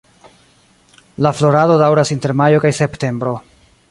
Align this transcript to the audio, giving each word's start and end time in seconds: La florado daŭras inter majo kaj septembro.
La 1.25 1.33
florado 1.41 1.77
daŭras 1.83 2.13
inter 2.17 2.35
majo 2.41 2.65
kaj 2.67 2.75
septembro. 2.81 3.37